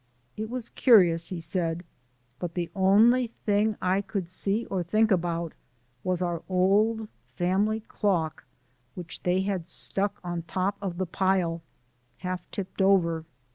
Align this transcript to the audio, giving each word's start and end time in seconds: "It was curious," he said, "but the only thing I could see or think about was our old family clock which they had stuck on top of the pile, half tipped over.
"It 0.35 0.49
was 0.49 0.69
curious," 0.71 1.27
he 1.29 1.39
said, 1.39 1.83
"but 2.39 2.55
the 2.55 2.71
only 2.73 3.27
thing 3.45 3.77
I 3.83 4.01
could 4.01 4.27
see 4.29 4.65
or 4.65 4.81
think 4.81 5.11
about 5.11 5.53
was 6.03 6.23
our 6.23 6.41
old 6.49 7.07
family 7.35 7.81
clock 7.81 8.45
which 8.95 9.21
they 9.21 9.41
had 9.41 9.67
stuck 9.67 10.19
on 10.23 10.41
top 10.41 10.75
of 10.81 10.97
the 10.97 11.05
pile, 11.05 11.61
half 12.17 12.49
tipped 12.49 12.81
over. 12.81 13.25